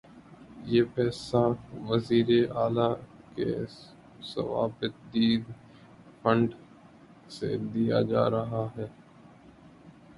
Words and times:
یہ 0.65 0.83
پیسہ 0.93 1.41
وزیر 1.89 2.29
اعلی 2.55 2.89
کے 3.35 3.49
صوابدیدی 4.23 5.29
فنڈ 6.21 6.49
سے 7.29 7.49
دیا 7.73 8.01
جا 8.01 8.29
رہا 8.29 8.65
ہے۔ 8.77 8.87